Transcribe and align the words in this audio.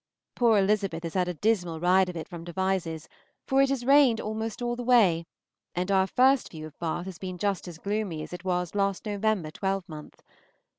Poor 0.33 0.57
Elizabeth 0.57 1.03
has 1.03 1.13
had 1.13 1.27
a 1.27 1.33
dismal 1.35 1.79
ride 1.79 2.09
of 2.09 2.17
it 2.17 2.27
from 2.27 2.43
Devizes, 2.43 3.07
for 3.45 3.61
it 3.61 3.69
has 3.69 3.85
rained 3.85 4.19
almost 4.19 4.59
all 4.59 4.75
the 4.75 4.81
way, 4.81 5.27
and 5.75 5.91
our 5.91 6.07
first 6.07 6.49
view 6.49 6.65
of 6.65 6.79
Bath 6.79 7.05
has 7.05 7.19
been 7.19 7.37
just 7.37 7.67
as 7.67 7.77
gloomy 7.77 8.23
as 8.23 8.33
it 8.33 8.43
was 8.43 8.73
last 8.73 9.05
November 9.05 9.51
twelvemonth. 9.51 10.23